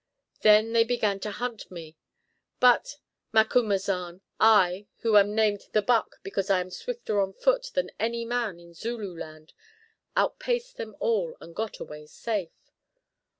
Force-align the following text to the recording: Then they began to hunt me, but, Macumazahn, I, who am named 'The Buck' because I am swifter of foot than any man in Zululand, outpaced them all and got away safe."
Then 0.41 0.73
they 0.73 0.83
began 0.83 1.19
to 1.19 1.29
hunt 1.29 1.69
me, 1.69 1.95
but, 2.59 2.97
Macumazahn, 3.35 4.21
I, 4.39 4.87
who 5.01 5.15
am 5.15 5.35
named 5.35 5.65
'The 5.73 5.81
Buck' 5.83 6.15
because 6.23 6.49
I 6.49 6.59
am 6.59 6.71
swifter 6.71 7.19
of 7.19 7.37
foot 7.39 7.67
than 7.75 7.91
any 7.99 8.25
man 8.25 8.59
in 8.59 8.73
Zululand, 8.73 9.53
outpaced 10.17 10.77
them 10.77 10.95
all 10.99 11.37
and 11.39 11.55
got 11.55 11.79
away 11.79 12.07
safe." 12.07 12.71